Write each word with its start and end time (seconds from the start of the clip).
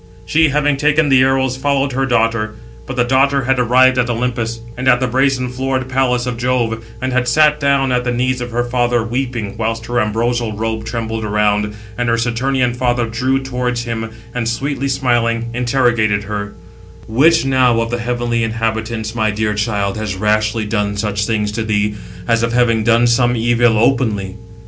She, 0.25 0.49
having 0.49 0.77
taken 0.77 1.09
the 1.09 1.21
arrows, 1.21 1.57
followed 1.57 1.91
her 1.91 2.07
daughter. 2.07 2.55
But 2.87 2.95
the 2.95 3.03
daughter 3.03 3.43
had 3.43 3.59
arrived 3.59 3.99
at 3.99 4.09
Olympus, 4.09 4.59
and 4.75 4.87
at 4.87 4.99
the 4.99 5.05
brazen 5.05 5.47
floored 5.49 5.87
palace 5.87 6.25
of 6.25 6.37
Jove, 6.39 6.83
and 6.99 7.13
had 7.13 7.27
sat 7.27 7.59
down 7.59 7.91
at 7.91 8.03
the 8.03 8.11
knees 8.11 8.41
of 8.41 8.49
her 8.49 8.63
father, 8.63 9.03
weeping, 9.03 9.57
whilst 9.57 9.85
her 9.85 10.01
ambrosial 10.01 10.53
robe 10.53 10.85
trembled 10.85 11.23
around; 11.23 11.75
and 11.99 12.09
her 12.09 12.15
the 12.15 12.21
Saturnian 12.23 12.73
father 12.73 13.05
drew 13.05 13.43
towards 13.43 13.83
him, 13.83 14.09
and, 14.33 14.49
sweetly 14.49 14.87
smiling, 14.87 15.51
interrogated 15.53 16.23
her: 16.23 16.53
"Which 17.07 17.45
now 17.45 17.79
of 17.79 17.91
the 17.91 17.99
heavenly 17.99 18.43
inhabitants, 18.43 19.13
my 19.13 19.29
dear 19.29 19.53
child, 19.53 19.97
has 19.97 20.15
rashly 20.15 20.65
done 20.65 20.97
such 20.97 21.27
things 21.27 21.51
to 21.51 21.63
thee, 21.63 21.93
as 22.27 22.41
if 22.41 22.53
having 22.53 22.83
done 22.83 23.05
some 23.05 23.35
evil 23.35 23.77
openly?" 23.77 24.35